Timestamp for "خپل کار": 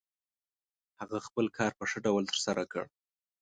1.27-1.71